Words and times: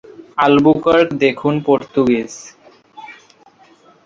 Albuquerque 0.37 1.07
দেখুন 1.23 1.53
Portuguese. 1.65 2.33